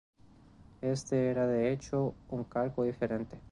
[0.81, 3.37] Este era, de hecho, un cargo diferente.